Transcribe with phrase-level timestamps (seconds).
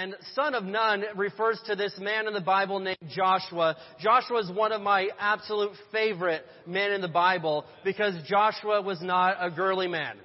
[0.00, 3.76] And son of Nun refers to this man in the Bible named Joshua.
[4.00, 9.36] Joshua is one of my absolute favorite men in the Bible because Joshua was not
[9.38, 10.16] a girly man.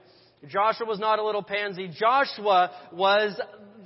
[0.48, 1.90] Joshua was not a little pansy.
[1.94, 3.38] Joshua was,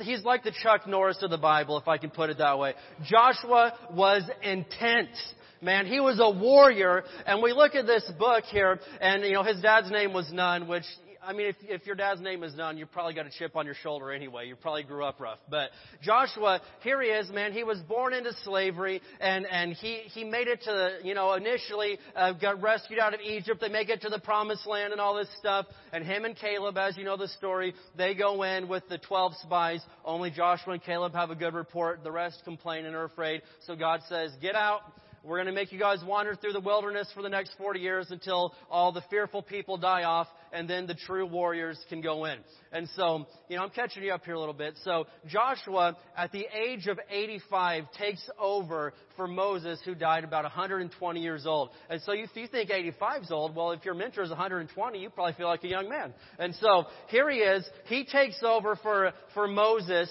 [0.02, 2.76] he's like the Chuck Norris of the Bible, if I can put it that way.
[3.10, 5.18] Joshua was intense.
[5.60, 9.44] Man, he was a warrior, and we look at this book here, and you know,
[9.44, 10.86] his dad's name was Nun, which,
[11.22, 13.66] I mean, if, if your dad's name is Nun, you probably got a chip on
[13.66, 14.48] your shoulder anyway.
[14.48, 15.40] You probably grew up rough.
[15.50, 15.70] But
[16.02, 17.52] Joshua, here he is, man.
[17.52, 22.00] He was born into slavery, and and he he made it to you know, initially
[22.16, 23.60] uh, got rescued out of Egypt.
[23.62, 25.66] They make it to the Promised Land and all this stuff.
[25.92, 29.34] And him and Caleb, as you know the story, they go in with the twelve
[29.42, 29.82] spies.
[30.06, 32.04] Only Joshua and Caleb have a good report.
[32.04, 33.42] The rest complain and are afraid.
[33.66, 34.82] So God says, "Get out."
[35.24, 38.08] We're going to make you guys wander through the wilderness for the next 40 years
[38.10, 42.38] until all the fearful people die off, and then the true warriors can go in.
[42.72, 44.76] And so, you know, I'm catching you up here a little bit.
[44.84, 51.20] So, Joshua, at the age of 85, takes over for Moses, who died about 120
[51.20, 51.70] years old.
[51.90, 55.10] And so, if you think 85 is old, well, if your mentor is 120, you
[55.10, 56.14] probably feel like a young man.
[56.38, 57.68] And so, here he is.
[57.86, 60.10] He takes over for, for Moses.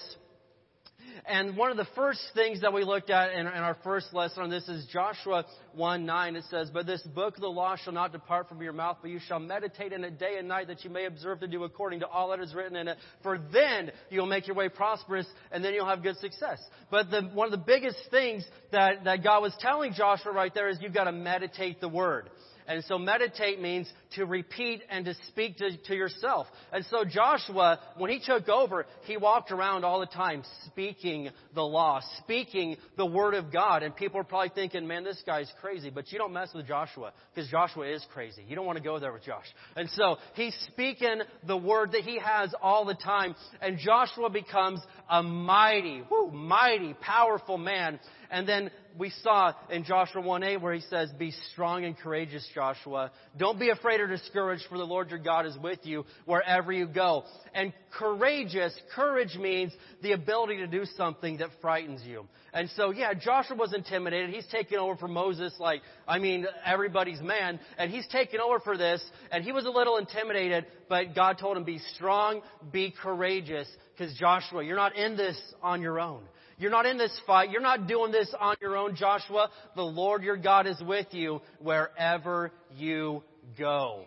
[1.29, 4.41] And one of the first things that we looked at in, in our first lesson
[4.41, 6.35] on this is Joshua 1 9.
[6.35, 9.11] It says, But this book of the law shall not depart from your mouth, but
[9.11, 11.99] you shall meditate in it day and night, that you may observe to do according
[11.99, 12.97] to all that is written in it.
[13.21, 16.59] For then you'll make your way prosperous, and then you'll have good success.
[16.89, 20.67] But the, one of the biggest things that, that God was telling Joshua right there
[20.67, 22.31] is you've got to meditate the word.
[22.69, 26.45] And so meditate means to repeat and to speak to, to, yourself.
[26.71, 31.63] And so Joshua, when he took over, he walked around all the time speaking the
[31.63, 33.81] law, speaking the word of God.
[33.81, 35.89] And people are probably thinking, man, this guy's crazy.
[35.89, 38.45] But you don't mess with Joshua because Joshua is crazy.
[38.47, 39.47] You don't want to go there with Josh.
[39.75, 43.33] And so he's speaking the word that he has all the time.
[43.61, 44.79] And Joshua becomes
[45.09, 47.99] a mighty, whoo, mighty, powerful man.
[48.31, 53.11] And then we saw in Joshua 1:8 where he says, "Be strong and courageous, Joshua.
[53.37, 56.85] Don't be afraid or discouraged, for the Lord your God is with you wherever you
[56.85, 62.25] go." And courageous, courage means the ability to do something that frightens you.
[62.53, 64.31] And so, yeah, Joshua was intimidated.
[64.31, 67.59] He's taken over for Moses, like, I mean, everybody's man.
[67.77, 71.57] And he's taken over for this, and he was a little intimidated, but God told
[71.57, 72.41] him, be strong,
[72.71, 73.67] be courageous,
[73.97, 76.23] because Joshua, you're not in this on your own.
[76.57, 77.51] You're not in this fight.
[77.51, 79.49] You're not doing this on your own, Joshua.
[79.77, 83.23] The Lord your God is with you wherever you
[83.57, 84.03] go.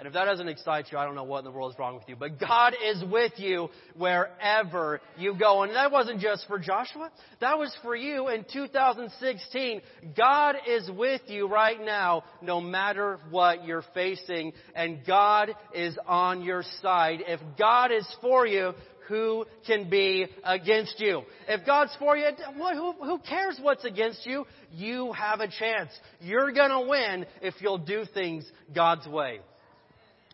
[0.00, 1.94] And if that doesn't excite you, I don't know what in the world is wrong
[1.94, 2.16] with you.
[2.16, 5.62] But God is with you wherever you go.
[5.62, 7.10] And that wasn't just for Joshua.
[7.42, 9.82] That was for you in 2016.
[10.16, 14.54] God is with you right now, no matter what you're facing.
[14.74, 17.18] And God is on your side.
[17.26, 18.72] If God is for you,
[19.06, 21.24] who can be against you?
[21.46, 24.46] If God's for you, who, who cares what's against you?
[24.72, 25.90] You have a chance.
[26.20, 29.40] You're gonna win if you'll do things God's way.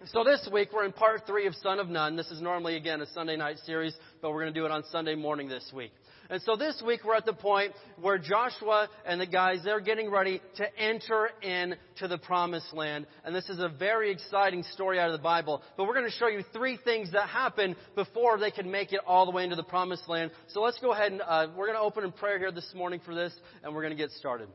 [0.05, 2.17] So this week we're in part three of Son of Nun.
[2.17, 4.85] This is normally again a Sunday night series, but we're going to do it on
[4.93, 5.91] Sunday morning this week.
[6.29, 10.11] And so this week we're at the point where Joshua and the guys, they're getting
[10.11, 13.07] ready to enter into the promised land.
[13.25, 15.63] And this is a very exciting story out of the Bible.
[15.79, 19.01] But we're going to show you three things that happen before they can make it
[19.07, 20.31] all the way into the promised land.
[20.49, 23.01] So let's go ahead and uh, we're going to open in prayer here this morning
[23.03, 23.33] for this,
[23.65, 24.49] and we're going to get started.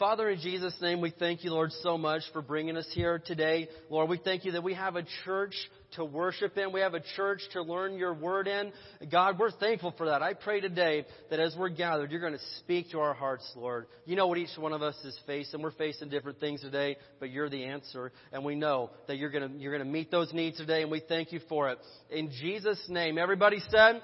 [0.00, 3.68] Father, in Jesus' name, we thank you, Lord, so much for bringing us here today.
[3.90, 5.52] Lord, we thank you that we have a church
[5.96, 6.72] to worship in.
[6.72, 8.72] We have a church to learn your word in.
[9.12, 10.22] God, we're thankful for that.
[10.22, 13.88] I pray today that as we're gathered, you're going to speak to our hearts, Lord.
[14.06, 15.60] You know what each one of us is facing.
[15.60, 18.10] We're facing different things today, but you're the answer.
[18.32, 20.90] And we know that you're going to, you're going to meet those needs today, and
[20.90, 21.78] we thank you for it.
[22.08, 24.00] In Jesus' name, everybody said,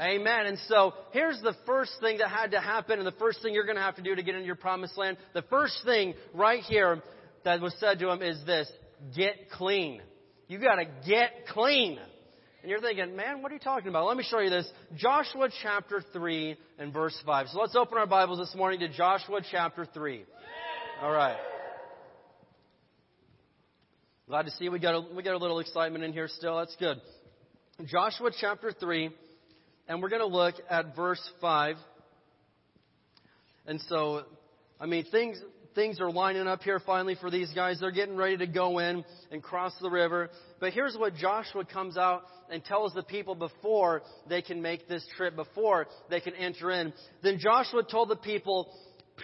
[0.00, 0.46] Amen.
[0.46, 3.64] And so here's the first thing that had to happen and the first thing you're
[3.64, 5.16] going to have to do to get into your promised land.
[5.34, 7.02] The first thing right here
[7.44, 8.70] that was said to him is this,
[9.16, 10.00] get clean.
[10.46, 11.98] You got to get clean.
[12.62, 14.06] And you're thinking, man, what are you talking about?
[14.06, 14.70] Let me show you this.
[14.96, 17.48] Joshua chapter 3 and verse 5.
[17.48, 20.24] So let's open our Bibles this morning to Joshua chapter 3.
[21.02, 21.36] All right.
[24.28, 26.58] Glad to see we got a, we got a little excitement in here still.
[26.58, 27.00] That's good.
[27.86, 29.10] Joshua chapter 3
[29.88, 31.76] and we're going to look at verse 5.
[33.66, 34.22] And so,
[34.78, 35.40] I mean, things,
[35.74, 37.80] things are lining up here finally for these guys.
[37.80, 40.30] They're getting ready to go in and cross the river.
[40.60, 45.06] But here's what Joshua comes out and tells the people before they can make this
[45.16, 46.92] trip, before they can enter in.
[47.22, 48.72] Then Joshua told the people,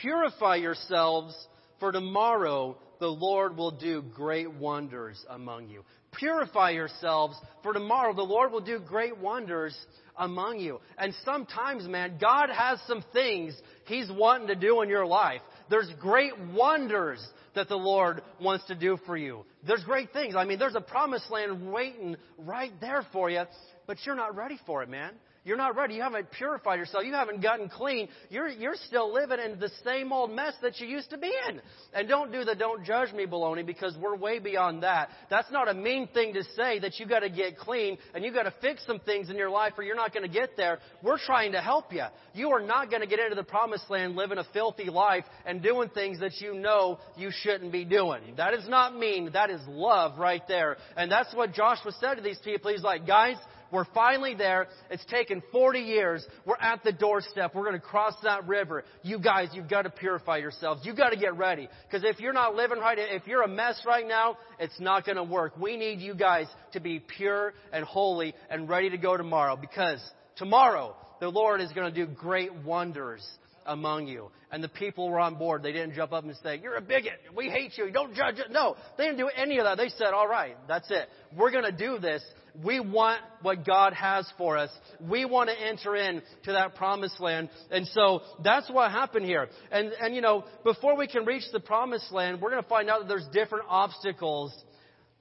[0.00, 1.34] Purify yourselves,
[1.80, 5.84] for tomorrow the Lord will do great wonders among you.
[6.18, 9.76] Purify yourselves, for tomorrow the Lord will do great wonders
[10.16, 10.80] among you.
[10.98, 13.54] And sometimes, man, God has some things
[13.86, 15.40] He's wanting to do in your life.
[15.70, 17.24] There's great wonders
[17.54, 19.44] that the Lord wants to do for you.
[19.66, 20.34] There's great things.
[20.36, 23.44] I mean, there's a promised land waiting right there for you,
[23.86, 25.12] but you're not ready for it, man.
[25.44, 25.94] You're not ready.
[25.94, 27.04] You haven't purified yourself.
[27.04, 28.08] You haven't gotten clean.
[28.30, 31.60] You're, you're still living in the same old mess that you used to be in.
[31.92, 35.10] And don't do the don't judge me baloney because we're way beyond that.
[35.28, 38.32] That's not a mean thing to say that you got to get clean and you
[38.32, 40.78] got to fix some things in your life or you're not going to get there.
[41.02, 42.04] We're trying to help you.
[42.32, 45.62] You are not going to get into the promised land living a filthy life and
[45.62, 48.22] doing things that you know you shouldn't be doing.
[48.38, 49.30] That is not mean.
[49.34, 50.78] That is love right there.
[50.96, 52.70] And that's what Joshua said to these people.
[52.70, 53.36] He's like, guys,
[53.74, 54.68] we're finally there.
[54.88, 56.24] It's taken 40 years.
[56.46, 57.54] We're at the doorstep.
[57.54, 58.84] We're going to cross that river.
[59.02, 60.82] You guys, you've got to purify yourselves.
[60.84, 61.68] You've got to get ready.
[61.86, 65.16] Because if you're not living right, if you're a mess right now, it's not going
[65.16, 65.56] to work.
[65.58, 69.56] We need you guys to be pure and holy and ready to go tomorrow.
[69.56, 70.00] Because
[70.36, 73.26] tomorrow, the Lord is going to do great wonders
[73.66, 74.30] among you.
[74.50, 75.62] And the people were on board.
[75.62, 77.18] They didn't jump up and say, You're a bigot.
[77.36, 77.90] We hate you.
[77.90, 78.50] Don't judge it.
[78.50, 79.78] No, they didn't do any of that.
[79.78, 81.08] They said, All right, that's it.
[81.36, 82.22] We're going to do this
[82.62, 84.70] we want what God has for us.
[85.00, 87.50] We want to enter into that promised land.
[87.70, 89.48] And so that's what happened here.
[89.72, 92.88] And, and you know, before we can reach the promised land, we're going to find
[92.88, 94.54] out that there's different obstacles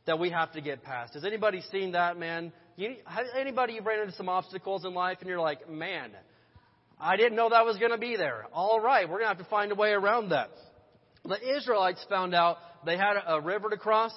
[0.05, 1.13] that we have to get past.
[1.15, 2.51] Has anybody seen that, man?
[2.75, 2.95] You,
[3.39, 6.11] anybody you've ran into some obstacles in life and you're like, man,
[6.99, 8.45] I didn't know that was going to be there.
[8.53, 10.49] All right, we're going to have to find a way around that.
[11.25, 14.13] The Israelites found out they had a river to cross.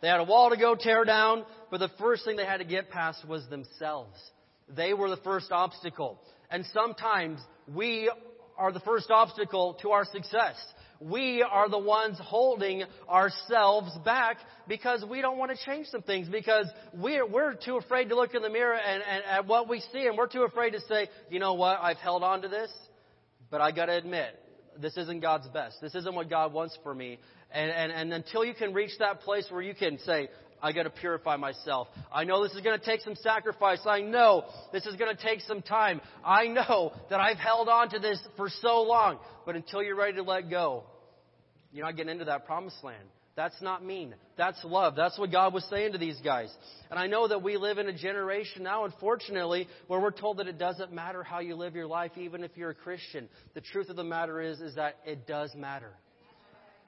[0.00, 2.64] They had a wall to go tear down, but the first thing they had to
[2.64, 4.18] get past was themselves.
[4.68, 6.20] They were the first obstacle.
[6.50, 7.40] And sometimes
[7.72, 8.10] we
[8.56, 10.56] are the first obstacle to our success.
[11.00, 16.28] We are the ones holding ourselves back because we don't want to change some things
[16.28, 19.80] because we're, we're too afraid to look in the mirror and, and at what we
[19.92, 22.70] see and we're too afraid to say, you know what, I've held on to this,
[23.48, 24.34] but I gotta admit,
[24.80, 25.76] this isn't God's best.
[25.80, 27.18] This isn't what God wants for me.
[27.50, 30.28] And, and, and until you can reach that place where you can say,
[30.62, 31.88] I got to purify myself.
[32.12, 33.80] I know this is going to take some sacrifice.
[33.86, 36.00] I know this is going to take some time.
[36.24, 39.18] I know that I've held on to this for so long.
[39.46, 40.84] But until you're ready to let go,
[41.72, 43.04] you're not getting into that promised land.
[43.36, 44.16] That's not mean.
[44.36, 44.96] That's love.
[44.96, 46.52] That's what God was saying to these guys.
[46.90, 50.48] And I know that we live in a generation now, unfortunately, where we're told that
[50.48, 53.28] it doesn't matter how you live your life, even if you're a Christian.
[53.54, 55.92] The truth of the matter is, is that it does matter.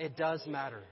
[0.00, 0.82] It does matter.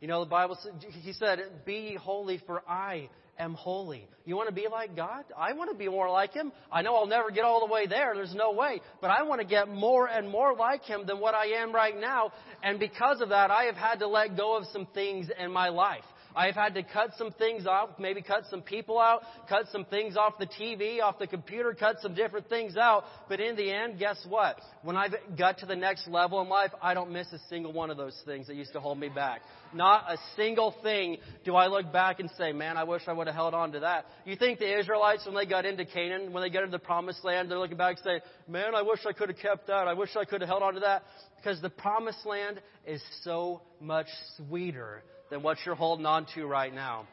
[0.00, 0.56] You know, the Bible
[1.02, 4.08] He said, Be holy, for I am holy.
[4.24, 5.24] You want to be like God?
[5.36, 6.50] I want to be more like Him.
[6.72, 8.12] I know I'll never get all the way there.
[8.14, 8.80] There's no way.
[9.02, 11.98] But I want to get more and more like Him than what I am right
[12.00, 12.32] now.
[12.62, 15.68] And because of that, I have had to let go of some things in my
[15.68, 16.04] life.
[16.36, 20.16] I've had to cut some things off, maybe cut some people out, cut some things
[20.16, 23.04] off the TV, off the computer, cut some different things out.
[23.28, 24.60] But in the end, guess what?
[24.82, 27.90] When I've got to the next level in life, I don't miss a single one
[27.90, 29.40] of those things that used to hold me back.
[29.74, 33.26] Not a single thing do I look back and say, man, I wish I would
[33.26, 34.06] have held on to that.
[34.24, 37.24] You think the Israelites, when they got into Canaan, when they got into the promised
[37.24, 39.88] land, they're looking back and say, man, I wish I could have kept that.
[39.88, 41.02] I wish I could have held on to that.
[41.36, 46.74] Because the promised land is so much sweeter than what you're holding on to right
[46.74, 47.06] now.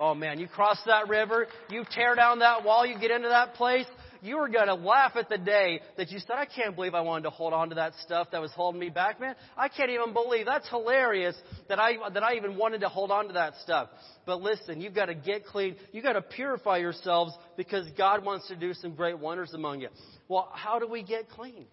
[0.00, 3.54] Oh man, you cross that river, you tear down that wall, you get into that
[3.54, 3.86] place,
[4.22, 7.00] you are going to laugh at the day that you said, I can't believe I
[7.00, 9.34] wanted to hold on to that stuff that was holding me back, man.
[9.56, 11.36] I can't even believe that's hilarious
[11.68, 13.88] that I, that I even wanted to hold on to that stuff.
[14.26, 15.76] But listen, you've got to get clean.
[15.92, 19.88] You've got to purify yourselves because God wants to do some great wonders among you.
[20.28, 21.66] Well, how do we get clean?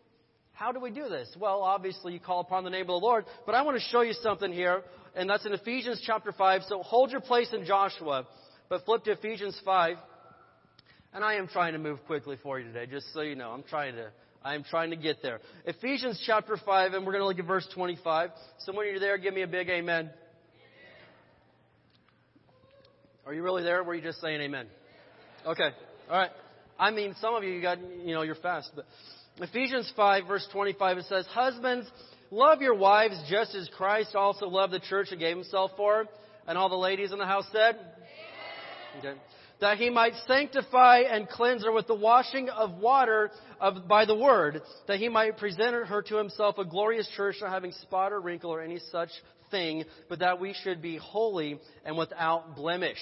[0.53, 1.35] How do we do this?
[1.37, 4.01] Well, obviously you call upon the name of the Lord, but I want to show
[4.01, 4.83] you something here
[5.15, 6.63] and that's in Ephesians chapter 5.
[6.67, 8.27] So hold your place in Joshua,
[8.69, 9.97] but flip to Ephesians 5.
[11.13, 13.51] And I am trying to move quickly for you today, just so you know.
[13.51, 14.11] I'm trying to,
[14.43, 15.39] I am trying to get there.
[15.65, 18.31] Ephesians chapter 5, and we're going to look at verse 25.
[18.59, 20.09] So when you're there, give me a big amen.
[23.25, 23.79] Are you really there?
[23.79, 24.67] Or were you just saying amen?
[25.47, 25.69] Okay.
[26.09, 26.31] All right.
[26.77, 28.85] I mean, some of you, you got, you know, you're fast, but
[29.39, 31.87] Ephesians 5 verse 25, it says, Husbands,
[32.35, 36.05] Love your wives just as Christ also loved the church and gave himself for her.
[36.45, 37.77] And all the ladies in the house said?
[38.99, 39.13] Okay.
[39.61, 44.17] That he might sanctify and cleanse her with the washing of water of, by the
[44.17, 48.19] word, that he might present her to himself a glorious church, not having spot or
[48.19, 49.11] wrinkle or any such
[49.49, 52.99] thing, but that we should be holy and without blemish.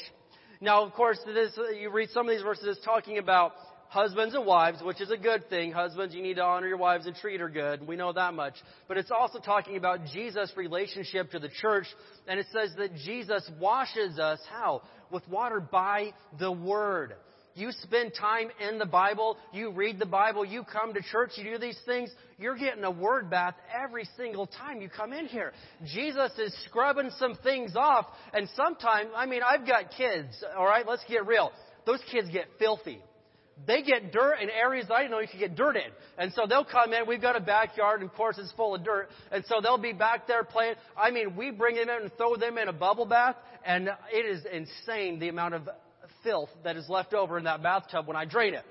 [0.62, 3.54] Now, of course, this, you read some of these verses talking about
[3.94, 5.72] husbands and wives, which is a good thing.
[5.72, 7.86] Husbands, you need to honor your wives and treat her good.
[7.86, 8.56] We know that much.
[8.88, 11.86] But it's also talking about Jesus' relationship to the church.
[12.28, 14.82] And it says that Jesus washes us, how?
[15.12, 17.14] With water by the Word.
[17.54, 21.44] You spend time in the Bible, you read the Bible, you come to church, you
[21.44, 22.10] do these things,
[22.40, 25.54] you're getting a word bath every single time you come in here.
[25.86, 31.04] Jesus is scrubbing some things off, and sometimes, I mean, I've got kids, alright, let's
[31.08, 31.52] get real.
[31.86, 33.00] Those kids get filthy
[33.66, 35.92] they get dirt in areas I didn't know you could get dirt in.
[36.18, 37.08] And so they'll come in.
[37.08, 39.10] We've got a backyard, and of course it's full of dirt.
[39.32, 40.76] And so they'll be back there playing.
[40.98, 44.26] I mean, we bring them in and throw them in a bubble bath, and it
[44.26, 45.70] is insane the amount of
[46.24, 48.66] filth that is left over in that bathtub when I drain it.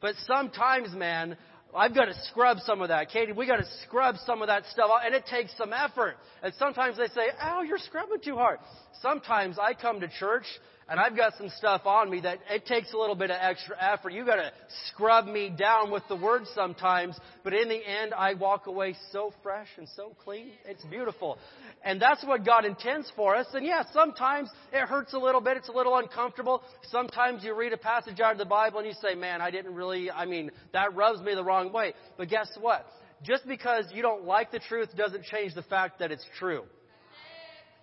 [0.00, 1.36] But sometimes, man,
[1.74, 3.10] I've got to scrub some of that.
[3.10, 6.16] Katie, we got to scrub some of that stuff out, and it takes some effort.
[6.42, 8.58] And sometimes they say, ow, you're scrubbing too hard.
[9.02, 10.44] Sometimes I come to church
[10.88, 13.76] and I've got some stuff on me that it takes a little bit of extra
[13.80, 14.12] effort.
[14.12, 14.52] You gotta
[14.88, 19.32] scrub me down with the word sometimes, but in the end, I walk away so
[19.42, 20.52] fresh and so clean.
[20.64, 21.38] It's beautiful.
[21.82, 23.46] And that's what God intends for us.
[23.52, 25.56] And yeah, sometimes it hurts a little bit.
[25.56, 26.62] It's a little uncomfortable.
[26.90, 29.74] Sometimes you read a passage out of the Bible and you say, man, I didn't
[29.74, 31.94] really, I mean, that rubs me the wrong way.
[32.16, 32.86] But guess what?
[33.24, 36.62] Just because you don't like the truth doesn't change the fact that it's true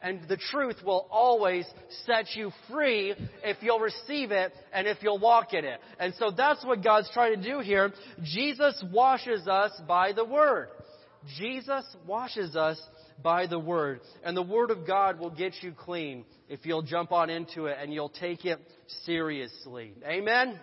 [0.04, 1.66] and the truth will always
[2.06, 5.80] set you free if you'll receive it and if you'll walk in it.
[5.98, 7.92] And so that's what God's trying to do here.
[8.22, 10.68] Jesus washes us by the Word.
[11.40, 12.80] Jesus washes us
[13.24, 14.02] by the Word.
[14.26, 17.78] And the Word of God will get you clean if you'll jump on into it
[17.82, 18.60] and you'll take it
[19.06, 19.94] seriously.
[20.06, 20.60] Amen?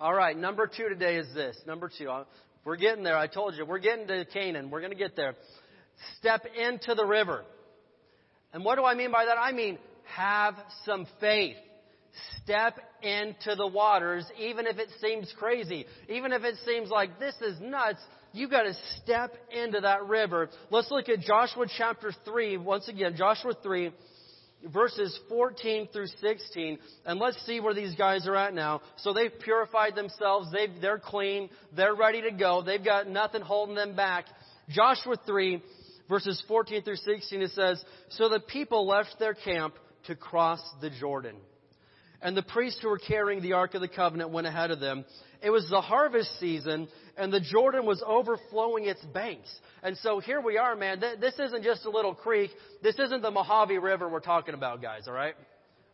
[0.00, 1.58] All right, number two today is this.
[1.66, 2.10] Number two.
[2.10, 2.24] Uh,
[2.64, 3.16] we're getting there.
[3.16, 3.64] I told you.
[3.64, 4.68] We're getting to Canaan.
[4.68, 5.34] We're going to get there.
[6.18, 7.44] Step into the river.
[8.52, 9.38] And what do I mean by that?
[9.38, 9.78] I mean,
[10.16, 11.56] have some faith.
[12.42, 15.86] Step into the waters, even if it seems crazy.
[16.08, 18.00] Even if it seems like this is nuts,
[18.32, 20.48] you gotta step into that river.
[20.70, 23.92] Let's look at Joshua chapter 3, once again, Joshua 3,
[24.66, 28.80] verses 14 through 16, and let's see where these guys are at now.
[28.96, 33.76] So they've purified themselves, they've, they're clean, they're ready to go, they've got nothing holding
[33.76, 34.24] them back.
[34.68, 35.62] Joshua 3,
[36.08, 39.74] verses 14 through 16, it says, So the people left their camp
[40.06, 41.36] to cross the Jordan.
[42.20, 45.04] And the priests who were carrying the Ark of the Covenant went ahead of them.
[45.40, 49.48] It was the harvest season, and the Jordan was overflowing its banks.
[49.84, 51.00] And so here we are, man.
[51.20, 52.50] This isn't just a little creek.
[52.82, 55.34] This isn't the Mojave River we're talking about, guys, alright?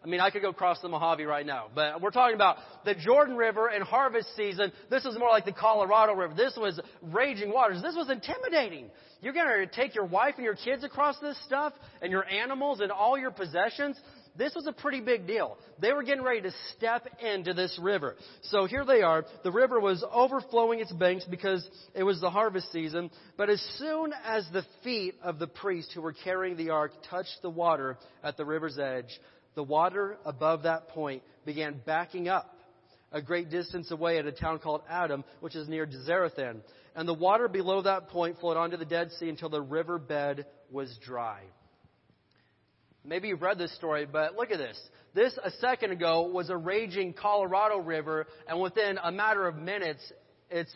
[0.04, 2.94] I mean, I could go cross the Mojave right now, but we're talking about the
[2.94, 4.70] Jordan River in harvest season.
[4.90, 6.34] This is more like the Colorado River.
[6.34, 7.80] This was raging waters.
[7.80, 8.90] This was intimidating.
[9.23, 12.80] You're going to take your wife and your kids across this stuff and your animals
[12.80, 13.99] and all your possessions.
[14.37, 15.56] This was a pretty big deal.
[15.80, 18.16] They were getting ready to step into this river.
[18.42, 19.25] So here they are.
[19.42, 23.11] The river was overflowing its banks because it was the harvest season.
[23.38, 27.38] But as soon as the feet of the priests who were carrying the ark touched
[27.40, 29.18] the water at the river's edge,
[29.54, 32.54] the water above that point began backing up
[33.12, 36.61] a great distance away at a town called Adam, which is near Zarethan.
[36.96, 40.46] And the water below that point flowed onto the Dead Sea until the river bed
[40.70, 41.42] was dry.
[43.04, 44.80] Maybe you've read this story, but look at this.
[45.14, 50.00] This, a second ago, was a raging Colorado River, and within a matter of minutes,
[50.50, 50.75] it's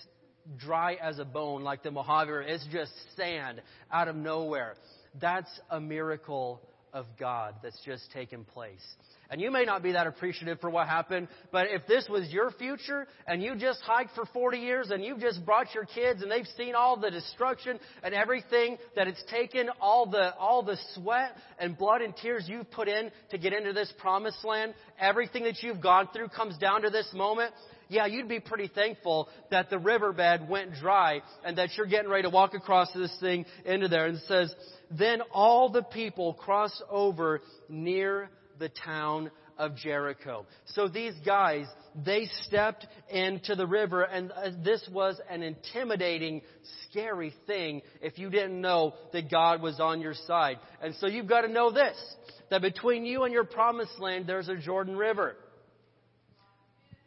[0.56, 2.42] dry as a bone, like the Mojave River.
[2.42, 4.74] It's just sand out of nowhere.
[5.20, 6.60] That's a miracle
[6.92, 8.96] of God that's just taken place.
[9.30, 12.50] And you may not be that appreciative for what happened, but if this was your
[12.52, 16.30] future and you just hiked for 40 years and you've just brought your kids and
[16.30, 21.32] they've seen all the destruction and everything that it's taken, all the, all the sweat
[21.58, 25.62] and blood and tears you've put in to get into this promised land, everything that
[25.62, 27.52] you've gone through comes down to this moment,
[27.90, 32.22] yeah, you'd be pretty thankful that the riverbed went dry and that you're getting ready
[32.22, 34.06] to walk across this thing into there.
[34.06, 34.54] And says,
[34.90, 40.46] then all the people crossed over near the town of Jericho.
[40.66, 41.66] So these guys,
[42.06, 46.42] they stepped into the river, and uh, this was an intimidating,
[46.88, 50.58] scary thing if you didn't know that God was on your side.
[50.80, 51.96] And so you've got to know this
[52.50, 55.36] that between you and your promised land, there's a Jordan River.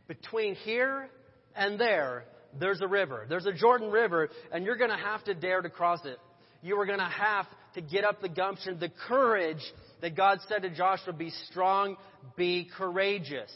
[0.08, 1.10] Between here
[1.56, 2.26] and there,
[2.60, 3.26] there's a river.
[3.28, 6.18] There's a Jordan River, and you're going to have to dare to cross it.
[6.62, 9.62] You are going to have to get up the gumption, the courage
[10.02, 11.98] that God said to Joshua, be strong,
[12.36, 13.52] be courageous.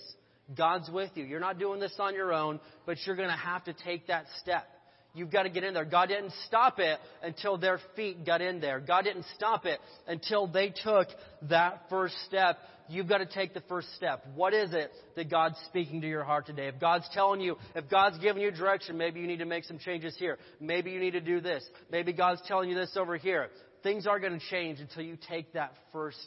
[0.55, 1.23] God's with you.
[1.23, 4.25] You're not doing this on your own, but you're going to have to take that
[4.41, 4.67] step.
[5.15, 5.85] You've got to get in there.
[5.85, 8.81] God didn't stop it until their feet got in there.
[8.81, 11.07] God didn't stop it until they took
[11.43, 12.57] that first step.
[12.89, 14.25] You've got to take the first step.
[14.35, 16.67] What is it that God's speaking to your heart today?
[16.67, 19.79] If God's telling you, if God's giving you direction, maybe you need to make some
[19.79, 20.37] changes here.
[20.59, 21.63] Maybe you need to do this.
[21.89, 23.47] Maybe God's telling you this over here.
[23.85, 26.17] Things aren't going to change until you take that first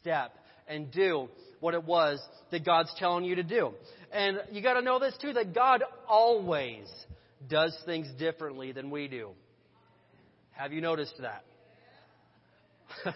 [0.00, 0.32] step
[0.66, 1.28] and do
[1.60, 3.70] what it was that God's telling you to do.
[4.10, 6.88] And you got to know this too that God always
[7.48, 9.30] does things differently than we do.
[10.50, 11.44] Have you noticed that?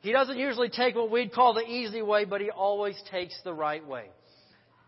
[0.00, 3.54] he doesn't usually take what we'd call the easy way, but he always takes the
[3.54, 4.06] right way.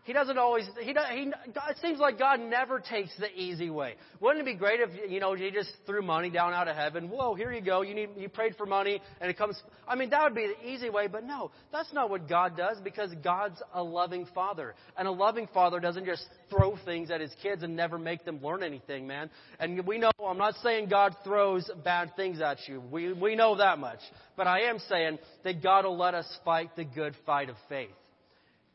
[0.03, 0.65] He doesn't always.
[0.79, 3.95] He, he it seems like God never takes the easy way.
[4.19, 7.09] Wouldn't it be great if you know He just threw money down out of heaven?
[7.09, 7.83] Whoa, here you go.
[7.83, 9.61] You need you prayed for money and it comes.
[9.87, 11.07] I mean, that would be the easy way.
[11.07, 15.47] But no, that's not what God does because God's a loving Father, and a loving
[15.53, 19.29] Father doesn't just throw things at His kids and never make them learn anything, man.
[19.59, 20.11] And we know.
[20.25, 22.81] I'm not saying God throws bad things at you.
[22.91, 23.99] We we know that much.
[24.35, 27.89] But I am saying that God will let us fight the good fight of faith.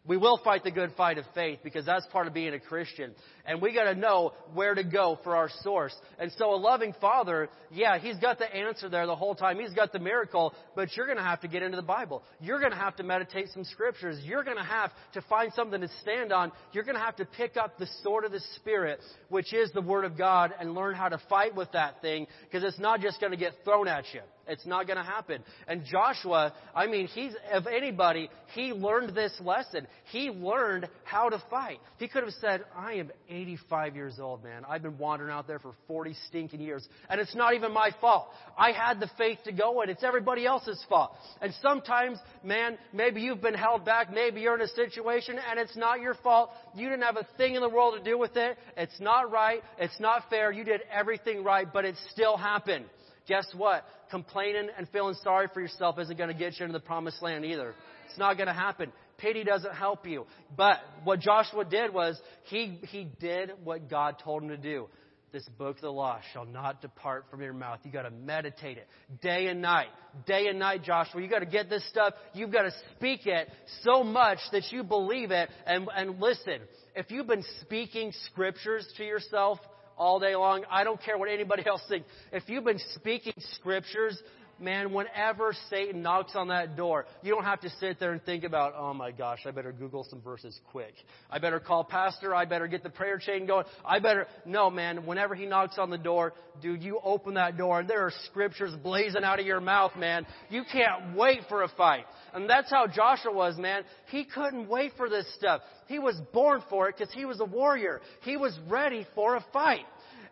[0.09, 3.15] We will fight the good fight of faith because that's part of being a Christian.
[3.45, 5.95] And we gotta know where to go for our source.
[6.19, 9.59] And so a loving father, yeah, he's got the answer there the whole time.
[9.61, 12.23] He's got the miracle, but you're gonna have to get into the Bible.
[12.41, 14.19] You're gonna have to meditate some scriptures.
[14.25, 16.53] You're gonna have to find something to stand on.
[16.73, 20.07] You're gonna have to pick up the sword of the Spirit, which is the Word
[20.07, 23.37] of God, and learn how to fight with that thing because it's not just gonna
[23.37, 24.21] get thrown at you.
[24.49, 25.43] It's not going to happen.
[25.67, 29.87] And Joshua, I mean, he's, of anybody, he learned this lesson.
[30.11, 31.79] He learned how to fight.
[31.99, 34.65] He could have said, I am 85 years old, man.
[34.69, 36.87] I've been wandering out there for 40 stinking years.
[37.09, 38.29] And it's not even my fault.
[38.57, 41.13] I had the faith to go and it's everybody else's fault.
[41.41, 44.13] And sometimes, man, maybe you've been held back.
[44.13, 46.51] Maybe you're in a situation and it's not your fault.
[46.75, 48.57] You didn't have a thing in the world to do with it.
[48.77, 49.63] It's not right.
[49.79, 50.51] It's not fair.
[50.51, 52.87] You did everything right, but it still happened.
[53.29, 53.85] Guess what?
[54.11, 57.45] Complaining and feeling sorry for yourself isn't going to get you into the promised land
[57.45, 57.75] either.
[58.09, 58.91] It's not going to happen.
[59.19, 60.27] Pity doesn't help you.
[60.57, 64.89] But what Joshua did was he, he did what God told him to do.
[65.31, 67.81] This book of the law shall not depart from your mouth.
[67.85, 68.89] You got to meditate it
[69.21, 69.89] day and night.
[70.27, 71.21] Day and night, Joshua.
[71.21, 72.15] You got to get this stuff.
[72.33, 73.47] You've got to speak it
[73.83, 75.51] so much that you believe it.
[75.67, 76.61] And, and listen,
[76.97, 79.59] if you've been speaking scriptures to yourself
[79.99, 80.65] all day long.
[80.71, 82.09] I don't care what anybody else thinks.
[82.33, 84.21] If you've been speaking scriptures,
[84.61, 88.45] man, whenever Satan knocks on that door, you don't have to sit there and think
[88.45, 90.95] about, oh my gosh, I better Google some verses quick.
[91.31, 92.35] I better call pastor.
[92.35, 93.65] I better get the prayer chain going.
[93.85, 97.81] I better, no man, whenever he knocks on the door, dude, you open that door
[97.81, 100.27] and there are scriptures blazing out of your mouth, man.
[100.51, 102.05] You can't wait for a fight.
[102.35, 103.85] And that's how Joshua was, man.
[104.11, 105.63] He couldn't wait for this stuff.
[105.87, 108.01] He was born for it because he was a warrior.
[108.23, 109.87] He was ready for a fight.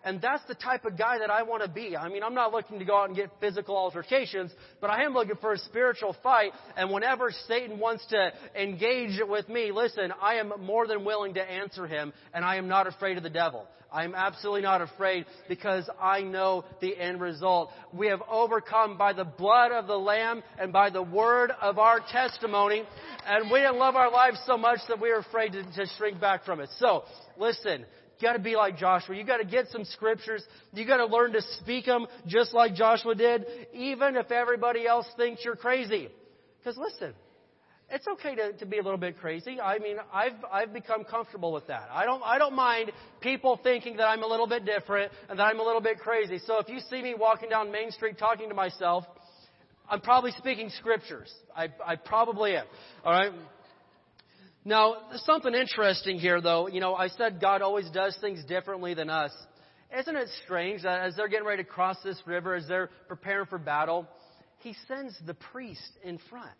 [0.06, 1.96] And that's the type of guy that I want to be.
[1.96, 5.14] I mean, I'm not looking to go out and get physical altercations, but I am
[5.14, 6.52] looking for a spiritual fight.
[6.76, 11.42] And whenever Satan wants to engage with me, listen, I am more than willing to
[11.42, 13.66] answer him, and I am not afraid of the devil.
[13.92, 17.70] I am absolutely not afraid because I know the end result.
[17.92, 21.98] We have overcome by the blood of the Lamb and by the word of our
[22.12, 22.84] testimony.
[23.26, 26.20] And we didn't love our lives so much that we are afraid to, to shrink
[26.20, 26.68] back from it.
[26.78, 27.02] So,
[27.38, 27.84] listen,
[28.18, 29.14] you got to be like Joshua.
[29.16, 30.42] You got to get some scriptures.
[30.72, 35.06] You got to learn to speak them just like Joshua did, even if everybody else
[35.16, 36.08] thinks you're crazy.
[36.58, 37.14] Because listen,
[37.90, 39.60] it's okay to, to be a little bit crazy.
[39.60, 41.88] I mean, I've, I've become comfortable with that.
[41.92, 45.44] I don't, I don't mind people thinking that I'm a little bit different and that
[45.44, 46.40] I'm a little bit crazy.
[46.46, 49.04] So if you see me walking down Main Street talking to myself,
[49.88, 51.32] I'm probably speaking scriptures.
[51.54, 52.66] I, I probably am.
[53.04, 53.32] All right?
[54.66, 56.66] Now, something interesting here, though.
[56.66, 59.30] You know, I said God always does things differently than us.
[59.96, 63.46] Isn't it strange that as they're getting ready to cross this river, as they're preparing
[63.46, 64.08] for battle,
[64.58, 66.50] He sends the priest in front.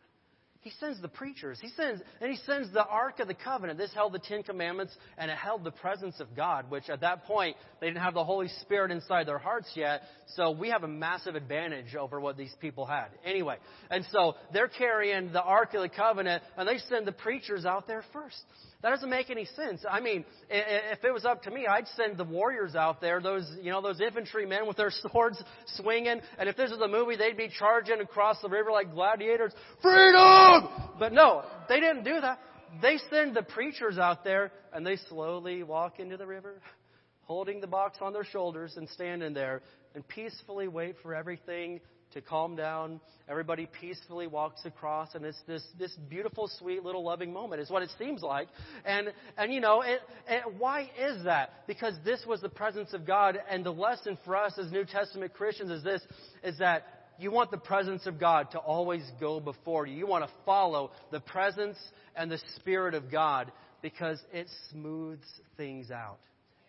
[0.66, 1.60] He sends the preachers.
[1.62, 3.78] He sends, and he sends the Ark of the Covenant.
[3.78, 7.24] This held the Ten Commandments and it held the presence of God, which at that
[7.24, 10.02] point, they didn't have the Holy Spirit inside their hearts yet.
[10.34, 13.10] So we have a massive advantage over what these people had.
[13.24, 13.58] Anyway,
[13.90, 17.86] and so they're carrying the Ark of the Covenant and they send the preachers out
[17.86, 18.42] there first.
[18.82, 19.84] That doesn't make any sense.
[19.90, 23.50] I mean, if it was up to me, I'd send the warriors out there, those,
[23.62, 25.42] you know, those infantrymen with their swords
[25.76, 26.20] swinging.
[26.38, 29.52] And if this was a movie, they'd be charging across the river like gladiators.
[29.82, 30.68] Freedom!
[30.98, 32.38] But no, they didn't do that.
[32.82, 36.60] They send the preachers out there and they slowly walk into the river,
[37.22, 39.62] holding the box on their shoulders and standing there
[39.94, 41.80] and peacefully wait for everything
[42.12, 43.00] to calm down.
[43.28, 47.82] Everybody peacefully walks across, and it's this, this beautiful, sweet, little loving moment, is what
[47.82, 48.48] it seems like.
[48.84, 51.66] And, and you know, it, it, why is that?
[51.66, 55.34] Because this was the presence of God, and the lesson for us as New Testament
[55.34, 56.02] Christians is this,
[56.44, 56.84] is that
[57.18, 59.96] you want the presence of God to always go before you.
[59.96, 61.78] You want to follow the presence
[62.14, 63.50] and the Spirit of God
[63.82, 66.18] because it smooths things out.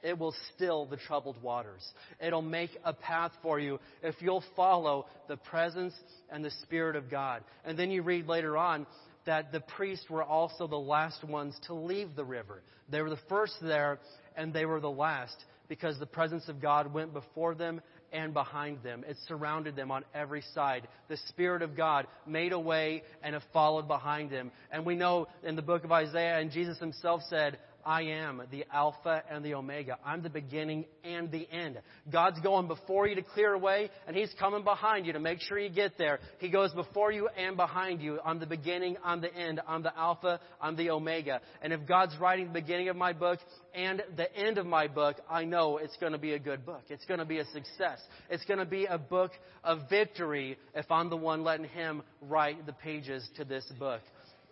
[0.04, 1.86] It will still the troubled waters.
[2.20, 5.94] It'll make a path for you if you'll follow the presence
[6.30, 7.44] and the Spirit of God.
[7.66, 8.86] And then you read later on
[9.26, 12.62] that the priests were also the last ones to leave the river.
[12.90, 14.00] They were the first there
[14.36, 15.36] and they were the last
[15.68, 17.82] because the presence of God went before them
[18.14, 19.04] and behind them.
[19.08, 20.88] It surrounded them on every side.
[21.10, 24.52] The Spirit of God made a way and it followed behind them.
[24.72, 28.66] And we know in the book of Isaiah, and Jesus himself said, I am the
[28.70, 29.98] Alpha and the Omega.
[30.06, 31.80] I'm the beginning and the end.
[32.12, 35.40] God's going before you to clear a way, and He's coming behind you to make
[35.40, 36.20] sure you get there.
[36.40, 38.20] He goes before you and behind you.
[38.26, 39.62] I'm the beginning, I'm the end.
[39.66, 41.40] I'm the Alpha, I'm the Omega.
[41.62, 43.40] And if God's writing the beginning of my book
[43.74, 46.84] and the end of my book, I know it's going to be a good book.
[46.90, 48.02] It's going to be a success.
[48.30, 49.32] It's going to be a book
[49.64, 54.02] of victory if I'm the one letting Him write the pages to this book.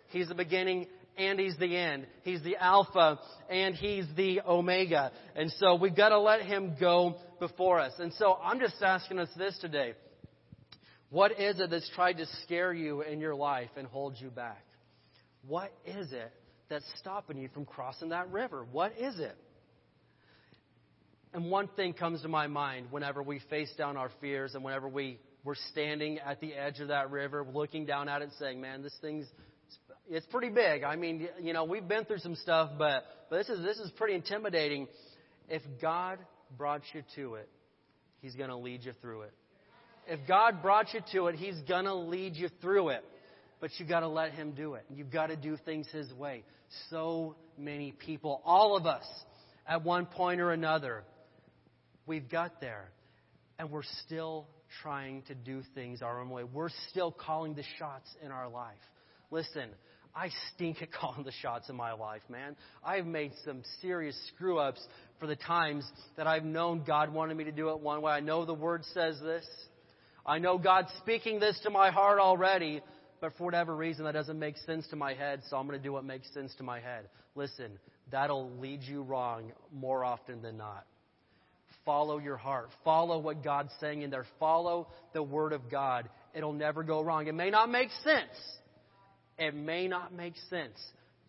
[0.08, 2.06] He's the beginning and He's the end.
[2.22, 5.12] He's the Alpha and He's the Omega.
[5.34, 7.92] And so we've got to let Him go before us.
[7.98, 9.94] And so I'm just asking us this today.
[11.10, 14.64] What is it that's tried to scare you in your life and hold you back?
[15.46, 16.32] What is it
[16.68, 18.66] that's stopping you from crossing that river?
[18.70, 19.36] What is it?
[21.32, 24.88] And one thing comes to my mind whenever we face down our fears and whenever
[24.88, 28.82] we, we're standing at the edge of that river, looking down at it saying, man,
[28.82, 29.26] this thing's
[30.08, 30.84] it's pretty big.
[30.84, 33.90] I mean, you know, we've been through some stuff, but, but this is this is
[33.92, 34.86] pretty intimidating.
[35.48, 36.18] If God
[36.56, 37.48] brought you to it,
[38.20, 39.32] He's going to lead you through it.
[40.06, 43.04] If God brought you to it, He's going to lead you through it.
[43.60, 44.84] But you've got to let Him do it.
[44.90, 46.44] You've got to do things His way.
[46.90, 49.04] So many people, all of us,
[49.66, 51.04] at one point or another,
[52.06, 52.90] we've got there.
[53.58, 54.46] And we're still
[54.82, 56.44] trying to do things our own way.
[56.44, 58.74] We're still calling the shots in our life.
[59.30, 59.70] Listen,
[60.16, 62.56] I stink at calling the shots in my life, man.
[62.82, 64.80] I've made some serious screw ups
[65.20, 65.84] for the times
[66.16, 68.12] that I've known God wanted me to do it one way.
[68.12, 69.44] I know the Word says this.
[70.24, 72.80] I know God's speaking this to my heart already,
[73.20, 75.82] but for whatever reason, that doesn't make sense to my head, so I'm going to
[75.82, 77.08] do what makes sense to my head.
[77.34, 77.78] Listen,
[78.10, 80.84] that'll lead you wrong more often than not.
[81.84, 82.70] Follow your heart.
[82.84, 84.26] Follow what God's saying in there.
[84.40, 86.08] Follow the Word of God.
[86.34, 87.28] It'll never go wrong.
[87.28, 88.36] It may not make sense.
[89.38, 90.78] It may not make sense,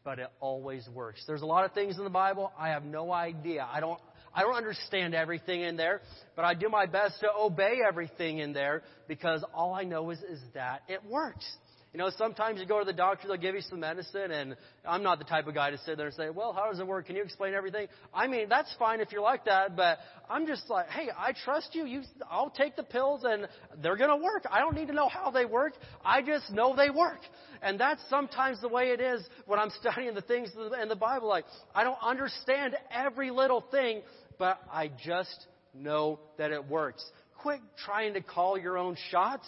[0.03, 1.23] but it always works.
[1.27, 3.67] There's a lot of things in the Bible I have no idea.
[3.71, 3.99] I don't
[4.33, 6.01] I don't understand everything in there,
[6.35, 10.19] but I do my best to obey everything in there because all I know is
[10.19, 11.45] is that it works.
[11.93, 15.03] You know, sometimes you go to the doctor, they'll give you some medicine, and I'm
[15.03, 17.07] not the type of guy to sit there and say, well, how does it work?
[17.07, 17.87] Can you explain everything?
[18.13, 19.97] I mean, that's fine if you're like that, but
[20.29, 21.85] I'm just like, hey, I trust you.
[21.85, 23.47] you I'll take the pills, and
[23.81, 24.43] they're going to work.
[24.51, 25.73] I don't need to know how they work.
[26.03, 27.21] I just know they work.
[27.61, 31.29] And that's sometimes the way it is when I'm studying the things in the Bible.
[31.29, 34.01] Like, I don't understand every little thing,
[34.37, 37.03] but I just know that it works.
[37.37, 39.47] Quit trying to call your own shots.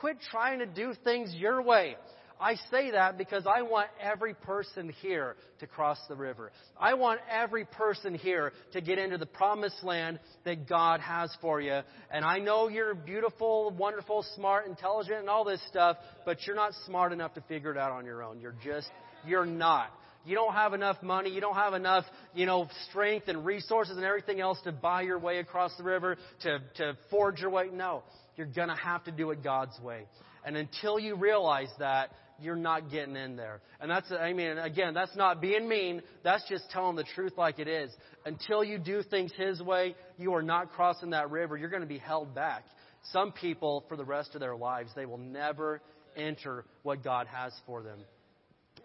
[0.00, 1.96] Quit trying to do things your way.
[2.40, 6.52] I say that because I want every person here to cross the river.
[6.80, 11.60] I want every person here to get into the promised land that God has for
[11.60, 11.80] you.
[12.10, 16.72] And I know you're beautiful, wonderful, smart, intelligent, and all this stuff, but you're not
[16.86, 18.40] smart enough to figure it out on your own.
[18.40, 18.88] You're just,
[19.26, 19.90] you're not.
[20.24, 21.30] You don't have enough money.
[21.30, 25.18] You don't have enough, you know, strength and resources and everything else to buy your
[25.18, 27.68] way across the river, to, to forge your way.
[27.72, 28.02] No.
[28.40, 30.06] You're going to have to do it God's way.
[30.46, 32.08] And until you realize that,
[32.40, 33.60] you're not getting in there.
[33.82, 36.00] And that's, I mean, again, that's not being mean.
[36.24, 37.90] That's just telling the truth like it is.
[38.24, 41.58] Until you do things His way, you are not crossing that river.
[41.58, 42.64] You're going to be held back.
[43.12, 45.82] Some people, for the rest of their lives, they will never
[46.16, 47.98] enter what God has for them.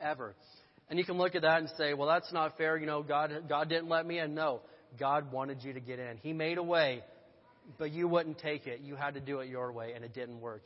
[0.02, 0.36] Ever.
[0.90, 2.76] And you can look at that and say, well, that's not fair.
[2.76, 4.36] You know, God, God didn't let me in.
[4.36, 4.60] No.
[5.00, 6.18] God wanted you to get in.
[6.18, 7.04] He made a way
[7.78, 8.82] but you wouldn't take it.
[8.82, 10.64] You had to do it your way, and it didn't work.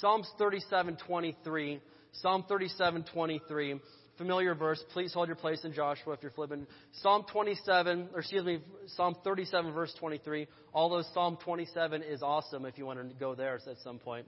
[0.00, 1.80] Psalms 37:23.
[2.12, 3.80] Psalm 37:23.
[4.18, 4.82] Familiar verse.
[4.92, 6.66] Please hold your place in Joshua if you're flipping.
[7.00, 10.46] Psalm 27, or excuse me, Psalm 37, verse 23.
[10.74, 14.26] Although Psalm 27 is awesome if you want to go there at some point.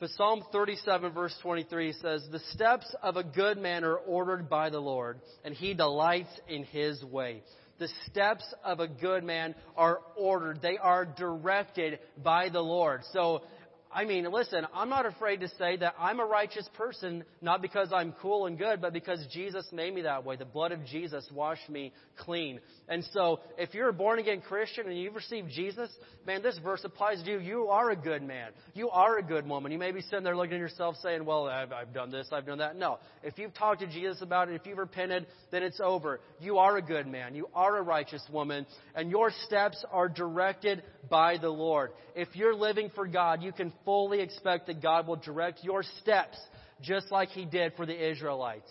[0.00, 4.70] But Psalm 37, verse 23 says, The steps of a good man are ordered by
[4.70, 7.42] the Lord, and he delights in his way.
[7.78, 10.60] The steps of a good man are ordered.
[10.60, 13.02] They are directed by the Lord.
[13.12, 13.42] So
[13.90, 17.90] I mean, listen, I'm not afraid to say that I'm a righteous person, not because
[17.92, 20.36] I'm cool and good, but because Jesus made me that way.
[20.36, 22.60] The blood of Jesus washed me clean.
[22.88, 25.88] And so, if you're a born again Christian and you've received Jesus,
[26.26, 27.38] man, this verse applies to you.
[27.38, 28.50] You are a good man.
[28.74, 29.72] You are a good woman.
[29.72, 32.46] You may be sitting there looking at yourself saying, well, I've, I've done this, I've
[32.46, 32.76] done that.
[32.76, 32.98] No.
[33.22, 36.20] If you've talked to Jesus about it, if you've repented, then it's over.
[36.40, 37.34] You are a good man.
[37.34, 38.66] You are a righteous woman.
[38.94, 41.92] And your steps are directed by the Lord.
[42.14, 46.36] If you're living for God, you can fully expect that God will direct your steps
[46.82, 48.70] just like He did for the Israelites.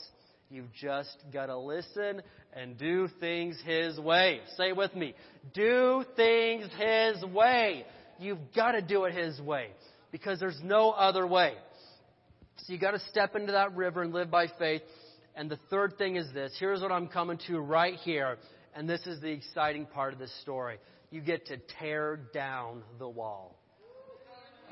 [0.51, 2.21] You've just got to listen
[2.53, 4.41] and do things His way.
[4.58, 5.15] Say with me.
[5.56, 7.84] Do things His way.
[8.19, 9.71] You've got to do it His way
[10.12, 11.56] because there's no other way.
[12.58, 14.84] So you've got to step into that river and live by faith.
[15.36, 16.56] And the third thing is this.
[16.60, 18.38] Here's what I'm coming to right here.
[18.75, 20.77] And this is the exciting part of this story.
[21.10, 23.57] You get to tear down the wall.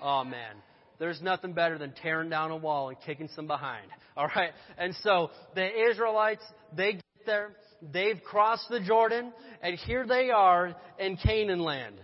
[0.01, 0.55] Oh man.
[0.97, 3.87] There's nothing better than tearing down a wall and kicking some behind.
[4.17, 4.51] All right.
[4.77, 6.43] And so the Israelites,
[6.75, 7.51] they get there.
[7.81, 11.95] They've crossed the Jordan and here they are in Canaan land.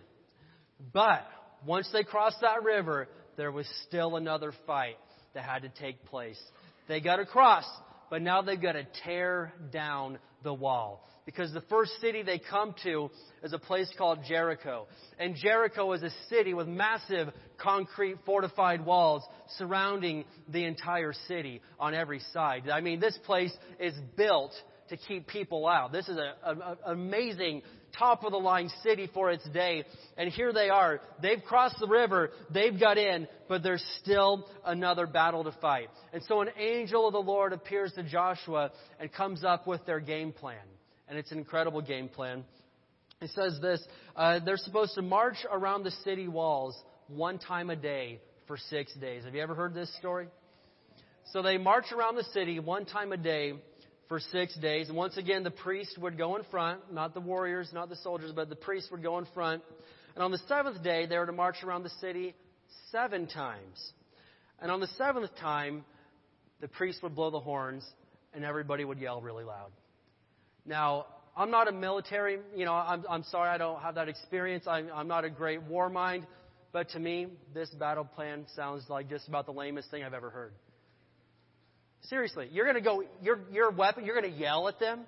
[0.93, 1.25] But
[1.65, 4.97] once they crossed that river, there was still another fight
[5.33, 6.39] that had to take place.
[6.87, 7.65] They got across,
[8.11, 11.07] but now they've got to tear down the wall.
[11.25, 13.09] Because the first city they come to
[13.41, 14.87] is a place called Jericho.
[15.17, 19.23] And Jericho is a city with massive concrete fortified walls
[19.57, 22.69] surrounding the entire city on every side.
[22.69, 24.51] I mean, this place is built
[24.89, 25.93] to keep people out.
[25.93, 27.61] This is an amazing
[27.97, 29.83] top of the line city for its day.
[30.17, 31.01] And here they are.
[31.21, 32.31] They've crossed the river.
[32.53, 35.89] They've got in, but there's still another battle to fight.
[36.13, 39.99] And so an angel of the Lord appears to Joshua and comes up with their
[39.99, 40.57] game plan.
[41.07, 42.43] And it's an incredible game plan.
[43.21, 46.75] It says this uh, they're supposed to march around the city walls
[47.07, 49.23] one time a day for six days.
[49.25, 50.27] Have you ever heard this story?
[51.31, 53.53] So they march around the city one time a day
[54.11, 54.89] for six days.
[54.89, 58.33] And once again, the priest would go in front, not the warriors, not the soldiers,
[58.35, 59.63] but the priest would go in front.
[60.15, 62.35] And on the seventh day, they were to march around the city
[62.91, 63.93] seven times.
[64.59, 65.85] And on the seventh time,
[66.59, 67.85] the priest would blow the horns,
[68.33, 69.71] and everybody would yell really loud.
[70.65, 71.05] Now,
[71.37, 74.65] I'm not a military, you know, I'm, I'm sorry I don't have that experience.
[74.67, 76.27] I'm, I'm not a great war mind.
[76.73, 80.29] But to me, this battle plan sounds like just about the lamest thing I've ever
[80.29, 80.51] heard.
[82.09, 85.01] Seriously, you're going to go, your, your weapon, you're going to yell at them?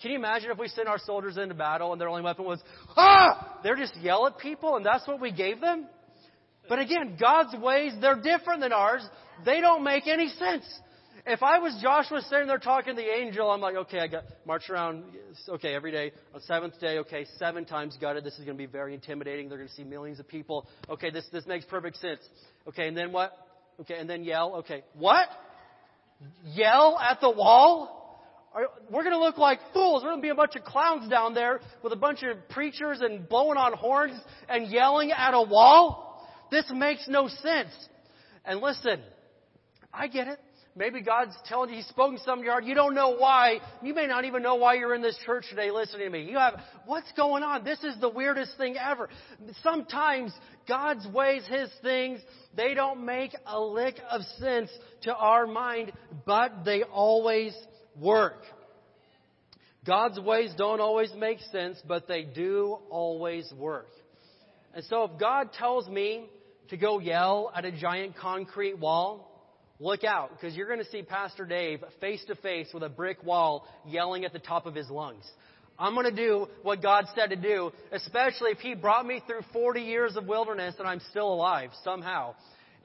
[0.00, 2.60] Can you imagine if we sent our soldiers into battle and their only weapon was,
[2.96, 3.58] ah!
[3.62, 5.86] They're just yell at people and that's what we gave them?
[6.68, 9.06] But again, God's ways, they're different than ours.
[9.44, 10.64] They don't make any sense.
[11.28, 14.24] If I was Joshua sitting there talking to the angel, I'm like, okay, I got
[14.46, 15.04] march around,
[15.48, 16.12] okay, every day.
[16.32, 18.22] On seventh day, okay, seven times gutted.
[18.22, 19.48] This is going to be very intimidating.
[19.48, 20.68] They're going to see millions of people.
[20.88, 22.20] Okay, this this makes perfect sense.
[22.68, 23.32] Okay, and then what?
[23.80, 24.56] Okay, and then yell.
[24.56, 25.26] Okay, what?
[26.44, 27.92] Yell at the wall?
[28.90, 30.02] We're going to look like fools.
[30.02, 33.00] We're going to be a bunch of clowns down there with a bunch of preachers
[33.02, 36.26] and blowing on horns and yelling at a wall?
[36.50, 37.70] This makes no sense.
[38.44, 39.00] And listen,
[39.92, 40.38] I get it.
[40.78, 42.64] Maybe God's telling you, He's spoken some of your heart.
[42.64, 43.60] You don't know why.
[43.82, 46.30] You may not even know why you're in this church today listening to me.
[46.30, 47.64] You have, what's going on?
[47.64, 49.08] This is the weirdest thing ever.
[49.62, 50.32] Sometimes
[50.68, 52.20] God's ways, His things,
[52.54, 54.70] they don't make a lick of sense
[55.02, 55.92] to our mind,
[56.26, 57.56] but they always
[57.98, 58.42] work.
[59.86, 63.88] God's ways don't always make sense, but they do always work.
[64.74, 66.28] And so if God tells me
[66.68, 69.35] to go yell at a giant concrete wall,
[69.78, 73.22] Look out, because you're going to see Pastor Dave face to face with a brick
[73.22, 75.24] wall yelling at the top of his lungs.
[75.78, 79.42] I'm going to do what God said to do, especially if He brought me through
[79.52, 82.34] 40 years of wilderness and I'm still alive somehow.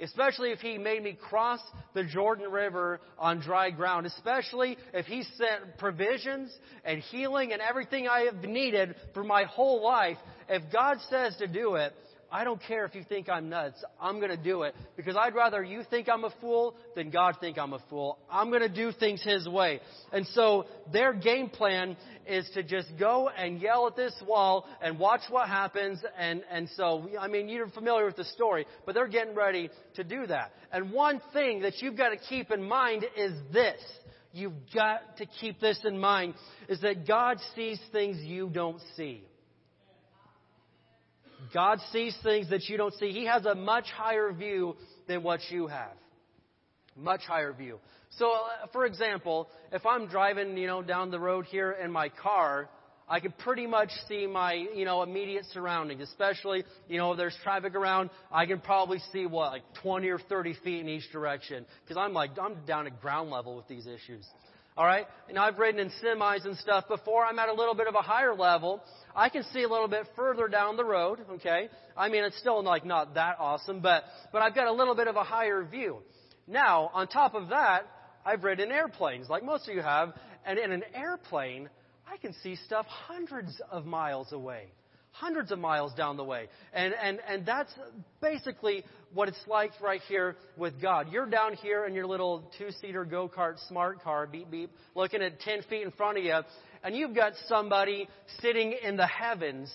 [0.01, 1.61] Especially if He made me cross
[1.93, 4.07] the Jordan River on dry ground.
[4.07, 6.51] Especially if He sent provisions
[6.83, 10.17] and healing and everything I have needed for my whole life.
[10.49, 11.93] If God says to do it,
[12.31, 13.83] I don't care if you think I'm nuts.
[13.99, 17.35] I'm going to do it because I'd rather you think I'm a fool than God
[17.41, 18.19] think I'm a fool.
[18.31, 19.81] I'm going to do things His way.
[20.13, 24.97] And so their game plan is to just go and yell at this wall and
[24.97, 25.99] watch what happens.
[26.17, 30.03] And, and so, I mean, you're familiar with the story, but they're getting ready to
[30.05, 30.53] do that.
[30.71, 33.81] And one thing that you've got to keep in mind is this.
[34.31, 36.35] You've got to keep this in mind
[36.69, 39.25] is that God sees things you don't see.
[41.53, 43.11] God sees things that you don't see.
[43.11, 44.75] He has a much higher view
[45.07, 45.93] than what you have.
[46.95, 47.79] Much higher view.
[48.17, 52.09] So, uh, for example, if I'm driving, you know, down the road here in my
[52.09, 52.69] car,
[53.07, 57.35] I can pretty much see my, you know, immediate surroundings, especially, you know, if there's
[57.43, 61.65] traffic around, I can probably see what, like 20 or 30 feet in each direction.
[61.83, 64.25] Because I'm like, I'm down at ground level with these issues.
[64.77, 65.05] All right?
[65.27, 67.25] And I've ridden in semis and stuff before.
[67.25, 68.81] I'm at a little bit of a higher level.
[69.15, 71.69] I can see a little bit further down the road, okay?
[71.97, 75.07] I mean, it's still like not that awesome, but, but I've got a little bit
[75.07, 75.97] of a higher view.
[76.47, 77.85] Now, on top of that,
[78.25, 80.13] I've ridden airplanes, like most of you have,
[80.45, 81.69] and in an airplane,
[82.11, 84.67] I can see stuff hundreds of miles away.
[85.11, 86.47] Hundreds of miles down the way.
[86.73, 87.71] And, and, and that's
[88.21, 91.07] basically what it's like right here with God.
[91.11, 95.63] You're down here in your little two-seater go-kart smart car, beep beep, looking at 10
[95.63, 96.39] feet in front of you,
[96.83, 98.07] and you've got somebody
[98.39, 99.71] sitting in the heavens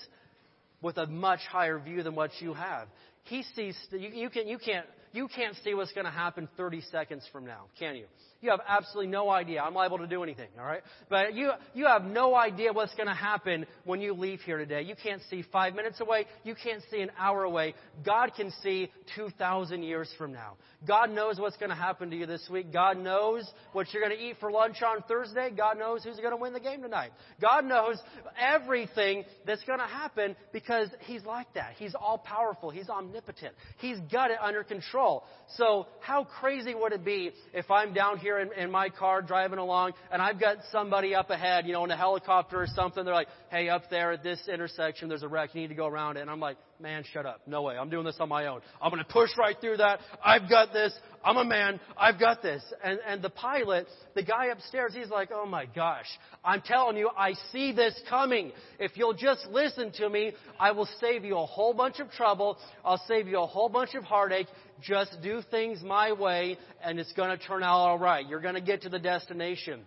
[0.82, 2.88] with a much higher view than what you have.
[3.24, 6.82] He sees, you, you, can, you, can't, you can't see what's going to happen 30
[6.92, 8.06] seconds from now, can you?
[8.40, 9.62] You have absolutely no idea.
[9.62, 10.82] I'm liable to do anything, all right?
[11.08, 14.82] But you, you have no idea what's going to happen when you leave here today.
[14.82, 16.26] You can't see five minutes away.
[16.44, 17.74] You can't see an hour away.
[18.04, 20.56] God can see 2,000 years from now.
[20.86, 22.72] God knows what's going to happen to you this week.
[22.72, 25.50] God knows what you're going to eat for lunch on Thursday.
[25.56, 27.10] God knows who's going to win the game tonight.
[27.40, 27.96] God knows
[28.38, 31.74] everything that's going to happen because He's like that.
[31.78, 32.70] He's all powerful.
[32.70, 33.54] He's omnipotent.
[33.78, 35.24] He's got it under control.
[35.56, 39.58] So how crazy would it be if I'm down here in, in my car driving
[39.58, 43.04] along and I've got somebody up ahead, you know, in a helicopter or something.
[43.04, 45.54] They're like, hey, up there at this intersection, there's a wreck.
[45.54, 46.20] You need to go around it.
[46.20, 47.40] And I'm like, man, shut up.
[47.46, 47.76] No way.
[47.76, 48.60] I'm doing this on my own.
[48.80, 50.00] I'm going to push right through that.
[50.24, 50.92] I've got this.
[51.24, 51.80] I'm a man.
[51.96, 52.62] I've got this.
[52.84, 56.06] And, and the pilot, the guy upstairs, he's like, oh my gosh.
[56.44, 58.52] I'm telling you, I see this coming.
[58.78, 62.58] If you'll just listen to me, I will save you a whole bunch of trouble.
[62.84, 64.46] I'll save you a whole bunch of heartache.
[64.82, 68.26] Just do things my way and it's going to turn out all right.
[68.26, 69.80] You're going to get to the destination.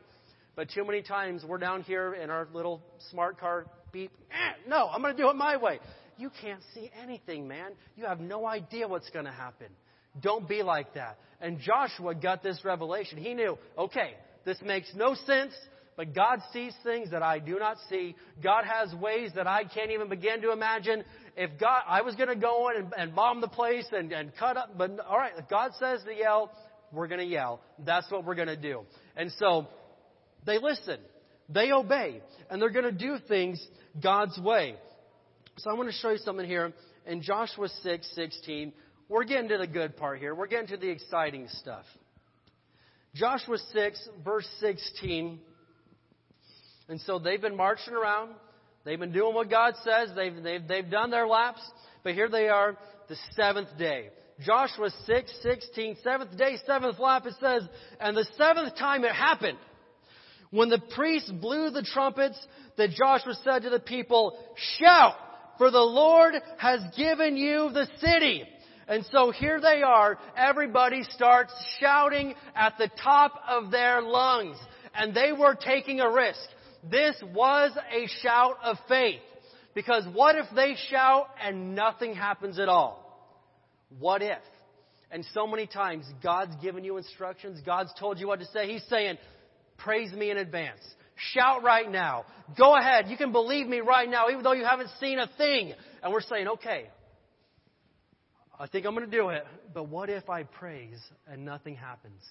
[0.55, 4.11] But too many times we're down here in our little smart car beep.
[4.31, 5.79] Eh, no, I'm going to do it my way.
[6.17, 7.71] You can't see anything, man.
[7.95, 9.67] You have no idea what's going to happen.
[10.21, 11.17] Don't be like that.
[11.39, 13.17] And Joshua got this revelation.
[13.17, 15.53] He knew, okay, this makes no sense,
[15.99, 18.15] but God sees things that I do not see.
[18.41, 21.03] God has ways that I can't even begin to imagine.
[21.35, 24.31] If God, I was going to go in and, and bomb the place and, and
[24.39, 26.53] cut up, but all right, if God says to yell,
[26.93, 27.59] we're going to yell.
[27.85, 28.83] That's what we're going to do.
[29.17, 29.67] And so
[30.45, 30.99] they listen.
[31.49, 32.21] They obey.
[32.49, 33.61] And they're going to do things
[34.01, 34.75] God's way.
[35.57, 36.71] So I want to show you something here
[37.07, 38.71] in Joshua 6 16.
[39.09, 40.33] We're getting to the good part here.
[40.33, 41.83] We're getting to the exciting stuff.
[43.15, 45.39] Joshua 6, verse 16.
[46.89, 48.31] And so they've been marching around.
[48.83, 50.09] They've been doing what God says.
[50.15, 51.61] They've, they've, they've done their laps.
[52.03, 54.09] But here they are, the seventh day.
[54.45, 57.63] Joshua 6, 16, seventh day, seventh lap, it says,
[57.99, 59.57] and the seventh time it happened.
[60.49, 62.39] When the priests blew the trumpets,
[62.77, 64.39] that Joshua said to the people,
[64.79, 65.15] shout!
[65.59, 68.43] for the Lord has given you the city.
[68.87, 70.17] And so here they are.
[70.35, 74.57] Everybody starts shouting at the top of their lungs.
[74.95, 76.39] And they were taking a risk.
[76.83, 79.21] This was a shout of faith.
[79.75, 83.05] Because what if they shout and nothing happens at all?
[83.99, 84.39] What if?
[85.11, 87.59] And so many times God's given you instructions.
[87.65, 88.71] God's told you what to say.
[88.71, 89.17] He's saying,
[89.77, 90.81] praise me in advance.
[91.33, 92.25] Shout right now.
[92.57, 93.07] Go ahead.
[93.07, 95.73] You can believe me right now, even though you haven't seen a thing.
[96.01, 96.89] And we're saying, okay,
[98.59, 102.21] I think I'm going to do it, but what if I praise and nothing happens?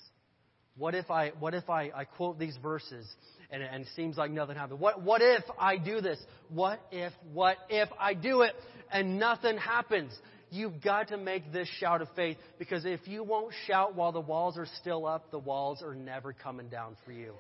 [0.79, 3.07] What if I, what if I, I quote these verses
[3.51, 4.81] and, and it seems like nothing happens?
[4.81, 6.19] What, what if I do this?
[6.51, 8.55] What if, what if I do it
[8.93, 10.17] and nothing happens?
[10.51, 14.21] You've got to make this shout of faith because if you won't shout while the
[14.21, 17.35] walls are still up, the walls are never coming down for you.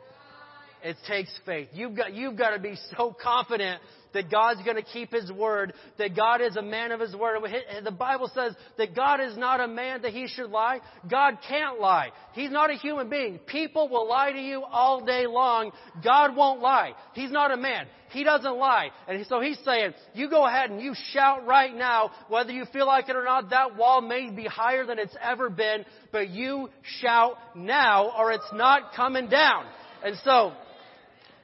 [0.82, 1.68] It takes faith.
[1.72, 3.80] You've got, you've got to be so confident
[4.14, 7.40] that God's going to keep His word, that God is a man of His word.
[7.84, 10.80] The Bible says that God is not a man that He should lie.
[11.10, 12.10] God can't lie.
[12.32, 13.38] He's not a human being.
[13.38, 15.72] People will lie to you all day long.
[16.02, 16.92] God won't lie.
[17.14, 17.86] He's not a man.
[18.10, 18.88] He doesn't lie.
[19.06, 22.86] And so He's saying, you go ahead and you shout right now, whether you feel
[22.86, 26.70] like it or not, that wall may be higher than it's ever been, but you
[27.00, 29.66] shout now or it's not coming down.
[30.02, 30.52] And so,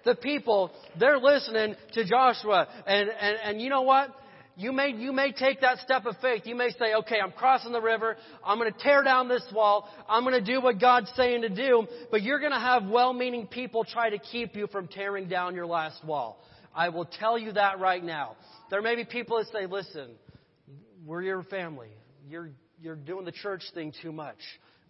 [0.04, 2.68] the people, they're listening to Joshua.
[2.86, 4.14] And, and, and you know what?
[4.56, 6.42] You may, you may take that step of faith.
[6.44, 8.16] You may say, okay, I'm crossing the river.
[8.44, 9.88] I'm going to tear down this wall.
[10.08, 11.88] I'm going to do what God's saying to do.
[12.12, 15.66] But you're going to have well-meaning people try to keep you from tearing down your
[15.66, 16.40] last wall.
[16.72, 18.36] I will tell you that right now.
[18.70, 20.10] There may be people that say, listen,
[21.04, 21.90] we're your family.
[22.28, 24.38] You're, you're doing the church thing too much.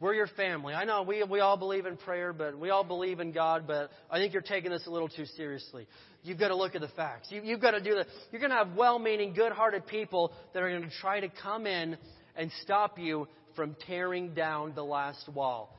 [0.00, 0.74] We're your family.
[0.74, 3.90] I know we, we all believe in prayer, but we all believe in God, but
[4.10, 5.86] I think you're taking this a little too seriously.
[6.22, 7.28] You've got to look at the facts.
[7.30, 8.06] You, you've got to do that.
[8.32, 11.28] You're going to have well meaning, good hearted people that are going to try to
[11.42, 11.96] come in
[12.34, 15.78] and stop you from tearing down the last wall.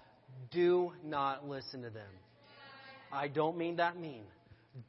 [0.51, 2.03] Do not listen to them.
[3.11, 4.24] I don't mean that mean.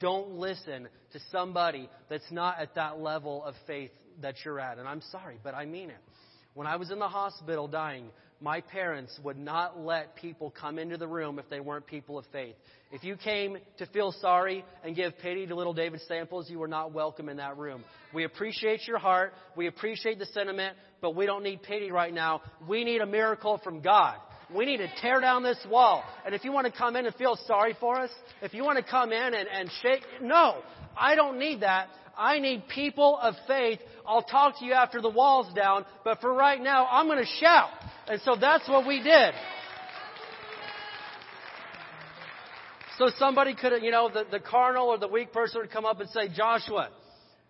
[0.00, 3.90] Don't listen to somebody that's not at that level of faith
[4.22, 4.78] that you're at.
[4.78, 6.00] And I'm sorry, but I mean it.
[6.54, 8.08] When I was in the hospital dying,
[8.40, 12.24] my parents would not let people come into the room if they weren't people of
[12.32, 12.54] faith.
[12.92, 16.68] If you came to feel sorry and give pity to little David Samples, you were
[16.68, 17.82] not welcome in that room.
[18.14, 19.32] We appreciate your heart.
[19.56, 22.42] We appreciate the sentiment, but we don't need pity right now.
[22.68, 24.16] We need a miracle from God.
[24.54, 26.04] We need to tear down this wall.
[26.24, 28.10] And if you want to come in and feel sorry for us,
[28.42, 30.58] if you want to come in and, and shake, no,
[30.96, 31.88] I don't need that.
[32.16, 33.80] I need people of faith.
[34.06, 37.30] I'll talk to you after the wall's down, but for right now, I'm going to
[37.40, 37.70] shout.
[38.08, 39.34] And so that's what we did.
[42.98, 46.00] So somebody could you know, the, the carnal or the weak person would come up
[46.00, 46.88] and say, Joshua,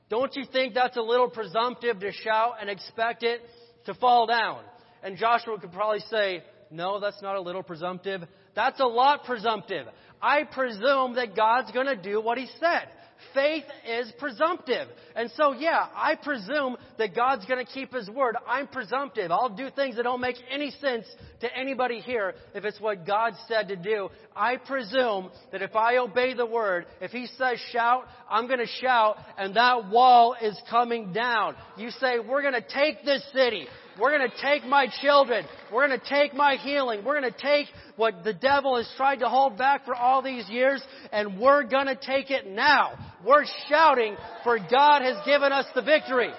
[0.08, 3.40] don't you think that's a little presumptive to shout and expect it
[3.84, 4.60] to fall down?
[5.02, 8.22] And Joshua could probably say, no, that's not a little presumptive.
[8.54, 9.86] That's a lot presumptive.
[10.20, 12.88] I presume that God's going to do what He said.
[13.34, 14.88] Faith is presumptive.
[15.14, 18.36] And so, yeah, I presume that God's going to keep His word.
[18.46, 19.30] I'm presumptive.
[19.30, 21.06] I'll do things that don't make any sense
[21.40, 24.08] to anybody here if it's what God said to do.
[24.34, 28.66] I presume that if I obey the word, if He says shout, I'm going to
[28.80, 31.56] shout, and that wall is coming down.
[31.76, 33.66] You say, we're going to take this city.
[33.98, 35.46] We're going to take my children.
[35.72, 37.04] We're going to take my healing.
[37.04, 37.66] We're going to take
[37.96, 40.82] what the devil has tried to hold back for all these years,
[41.12, 42.92] and we're going to take it now.
[43.24, 46.30] We're shouting, for God has given us the victory.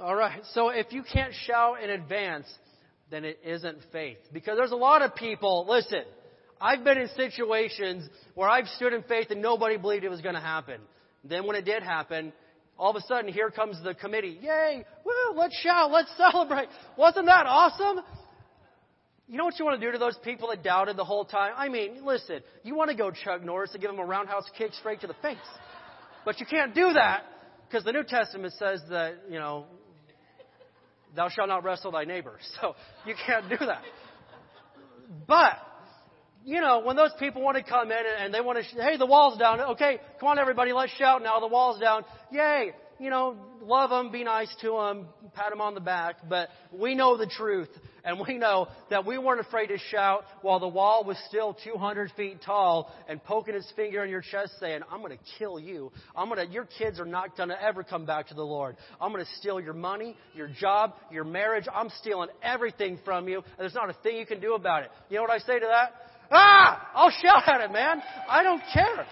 [0.00, 0.40] All right.
[0.54, 2.46] So if you can't shout in advance,
[3.10, 4.18] then it isn't faith.
[4.32, 6.02] Because there's a lot of people, listen,
[6.60, 10.34] I've been in situations where I've stood in faith and nobody believed it was going
[10.34, 10.80] to happen.
[11.24, 12.32] Then when it did happen,
[12.82, 14.40] all of a sudden, here comes the committee.
[14.42, 14.84] Yay!
[15.04, 15.38] Woo!
[15.38, 15.92] Let's shout!
[15.92, 16.66] Let's celebrate!
[16.98, 18.02] Wasn't that awesome?
[19.28, 21.52] You know what you want to do to those people that doubted the whole time?
[21.56, 24.74] I mean, listen, you want to go Chuck Norris and give them a roundhouse kick
[24.74, 25.36] straight to the face.
[26.24, 27.22] But you can't do that
[27.68, 29.66] because the New Testament says that, you know,
[31.14, 32.40] thou shalt not wrestle thy neighbor.
[32.60, 32.74] So
[33.06, 33.82] you can't do that.
[35.28, 35.56] But
[36.44, 39.06] you know, when those people want to come in and they want to, hey, the
[39.06, 39.60] wall's down.
[39.60, 41.40] Okay, come on, everybody, let's shout now.
[41.40, 42.04] The wall's down.
[42.30, 42.72] Yay!
[42.98, 46.16] You know, love them, be nice to them, pat them on the back.
[46.28, 47.68] But we know the truth,
[48.04, 52.12] and we know that we weren't afraid to shout while the wall was still 200
[52.16, 55.90] feet tall and poking his finger in your chest, saying, "I'm going to kill you.
[56.14, 56.52] I'm going to.
[56.52, 58.76] Your kids are not going to ever come back to the Lord.
[59.00, 61.64] I'm going to steal your money, your job, your marriage.
[61.74, 64.90] I'm stealing everything from you, and there's not a thing you can do about it."
[65.08, 65.92] You know what I say to that?
[66.32, 66.90] Ah!
[66.94, 68.02] I'll shout at it, man.
[68.28, 69.06] I don't care.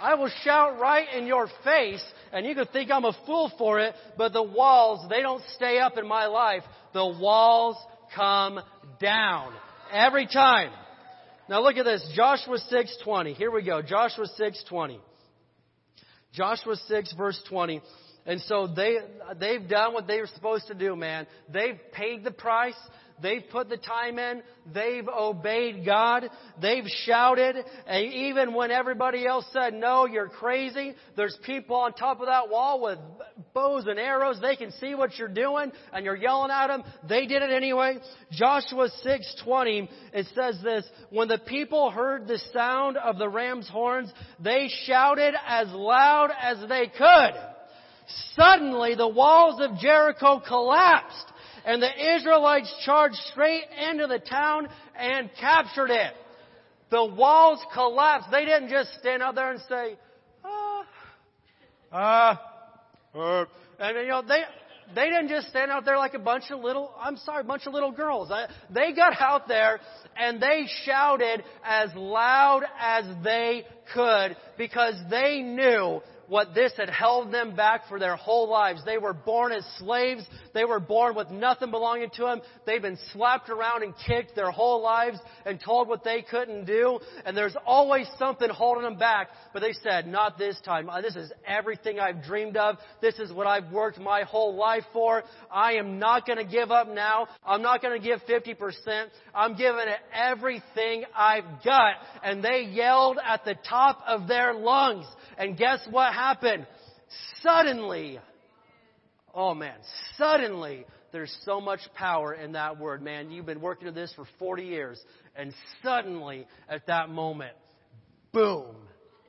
[0.00, 3.80] I will shout right in your face, and you can think I'm a fool for
[3.80, 6.62] it, but the walls, they don't stay up in my life.
[6.94, 7.76] The walls
[8.14, 8.60] come
[9.00, 9.52] down.
[9.92, 10.70] Every time.
[11.48, 12.12] Now look at this.
[12.14, 13.34] Joshua 6:20.
[13.34, 13.82] Here we go.
[13.82, 15.00] Joshua 6:20.
[16.32, 17.82] Joshua 6 verse 20.
[18.24, 18.98] And so they
[19.36, 21.26] they've done what they were supposed to do, man.
[21.48, 22.78] They've paid the price.
[23.22, 24.42] They've put the time in.
[24.72, 26.28] They've obeyed God.
[26.60, 27.56] They've shouted.
[27.86, 32.50] And even when everybody else said, no, you're crazy, there's people on top of that
[32.50, 32.98] wall with
[33.54, 34.38] bows and arrows.
[34.40, 36.82] They can see what you're doing and you're yelling at them.
[37.08, 37.98] They did it anyway.
[38.32, 44.10] Joshua 6:20 it says this, when the people heard the sound of the ram's horns,
[44.38, 47.32] they shouted as loud as they could.
[48.34, 51.26] Suddenly the walls of Jericho collapsed
[51.64, 56.12] and the Israelites charged straight into the town and captured it.
[56.90, 58.30] The walls collapsed.
[58.30, 59.96] They didn't just stand out there and say,
[60.44, 60.84] ah,
[61.92, 62.42] ah,
[63.14, 63.44] uh,
[63.78, 64.42] and you know, they,
[64.94, 67.66] they didn't just stand out there like a bunch of little, I'm sorry, a bunch
[67.66, 68.30] of little girls.
[68.70, 69.80] They got out there
[70.16, 76.00] and they shouted as loud as they could because they knew
[76.30, 78.80] what this had held them back for their whole lives.
[78.84, 80.22] They were born as slaves.
[80.54, 82.40] They were born with nothing belonging to them.
[82.66, 87.00] They've been slapped around and kicked their whole lives and told what they couldn't do.
[87.26, 89.30] And there's always something holding them back.
[89.52, 90.88] But they said, not this time.
[90.88, 92.76] Uh, this is everything I've dreamed of.
[93.02, 95.24] This is what I've worked my whole life for.
[95.50, 97.26] I am not going to give up now.
[97.44, 99.06] I'm not going to give 50%.
[99.34, 101.94] I'm giving it everything I've got.
[102.22, 105.06] And they yelled at the top of their lungs.
[105.36, 106.66] And guess what happened?
[107.42, 108.18] Suddenly,
[109.34, 109.78] oh man,
[110.16, 113.30] suddenly There's so much power in that word, man.
[113.30, 115.00] You've been working at this for 40 years,
[115.34, 115.52] and
[115.82, 117.52] suddenly, at that moment,
[118.32, 118.76] boom,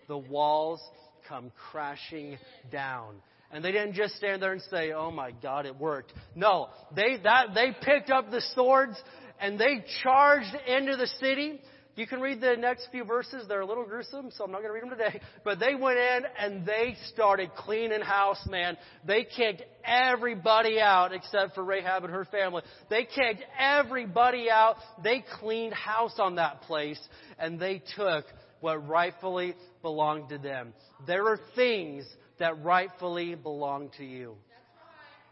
[0.08, 0.80] the walls
[1.28, 2.38] come crashing
[2.72, 3.16] down.
[3.52, 7.18] And they didn't just stand there and say, "Oh my God, it worked." No, they
[7.24, 9.02] that they picked up the swords
[9.42, 11.62] and they charged into the city.
[11.96, 13.46] You can read the next few verses.
[13.48, 15.20] They're a little gruesome, so I'm not going to read them today.
[15.44, 18.78] But they went in and they started cleaning house, man.
[19.06, 22.64] They kicked everybody out except for Rahab and her family.
[22.90, 24.78] They kicked everybody out.
[25.04, 27.00] They cleaned house on that place
[27.38, 28.26] and they took
[28.62, 30.74] what rightfully belonged to them.
[31.08, 32.06] There are things
[32.40, 34.36] that rightfully belong to you.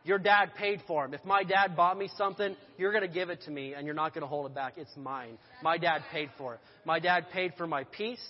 [0.03, 1.13] Your dad paid for them.
[1.13, 3.95] If my dad bought me something, you're going to give it to me and you're
[3.95, 4.73] not going to hold it back.
[4.77, 5.37] It's mine.
[5.61, 6.59] My dad paid for it.
[6.85, 8.23] My dad paid for my peace.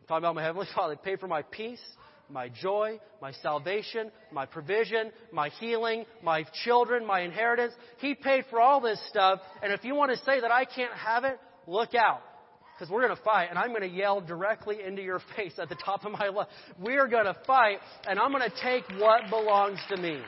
[0.00, 0.94] I'm talking about my Heavenly Father.
[0.94, 1.82] He paid for my peace,
[2.30, 7.74] my joy, my salvation, my provision, my healing, my children, my inheritance.
[7.98, 9.40] He paid for all this stuff.
[9.62, 12.20] And if you want to say that I can't have it, look out
[12.74, 15.68] because we're going to fight, and I'm going to yell directly into your face at
[15.68, 16.48] the top of my lungs.
[16.78, 17.78] We're going to fight,
[18.08, 20.20] and I'm going to take what belongs to me.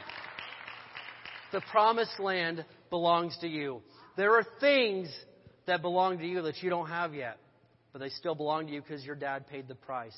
[1.53, 3.83] The promised land belongs to you.
[4.17, 5.09] There are things
[5.67, 7.39] that belong to you that you don't have yet,
[7.93, 10.17] but they still belong to you because your dad paid the price.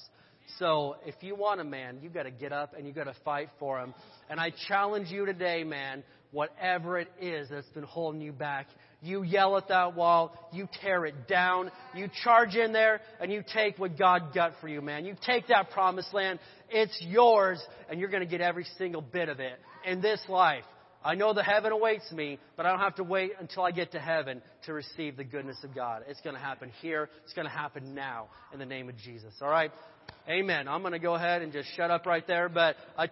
[0.59, 3.17] So if you want a man, you've got to get up and you've got to
[3.25, 3.95] fight for him.
[4.31, 8.67] And I challenge you today, man, whatever it is that's been holding you back,
[9.03, 13.45] you yell at that wall, you tear it down, you charge in there, and you
[13.55, 15.05] take what God got for you, man.
[15.05, 19.29] You take that promised land, it's yours, and you're going to get every single bit
[19.29, 20.65] of it in this life.
[21.05, 23.93] I know the heaven awaits me, but I don't have to wait until I get
[23.93, 26.03] to heaven to receive the goodness of God.
[26.09, 27.09] It's going to happen here.
[27.25, 29.33] It's going to happen now in the name of Jesus.
[29.41, 29.71] All right?
[30.29, 30.69] Amen.
[30.69, 33.07] I'm going to go ahead and just shut up right there, but I